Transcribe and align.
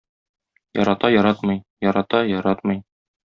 Ярата-яратмый, 0.79 1.61
ярата-яратмый... 1.89 2.83